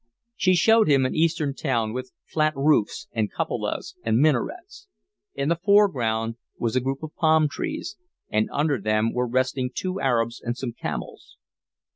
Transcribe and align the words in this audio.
She 0.35 0.55
showed 0.55 0.87
him 0.87 1.05
an 1.05 1.13
Eastern 1.13 1.53
town 1.53 1.93
with 1.93 2.11
flat 2.25 2.53
roofs 2.55 3.07
and 3.11 3.31
cupolas 3.31 3.93
and 4.01 4.17
minarets. 4.17 4.87
In 5.35 5.47
the 5.47 5.55
foreground 5.55 6.37
was 6.57 6.75
a 6.75 6.81
group 6.81 7.03
of 7.03 7.13
palm 7.15 7.47
trees, 7.47 7.97
and 8.27 8.49
under 8.51 8.81
them 8.81 9.13
were 9.13 9.27
resting 9.27 9.69
two 9.71 9.99
Arabs 10.01 10.41
and 10.43 10.57
some 10.57 10.73
camels. 10.73 11.37